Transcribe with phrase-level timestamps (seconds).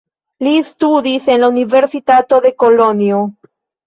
[0.45, 3.21] Li studis en la universitato de Kolonjo.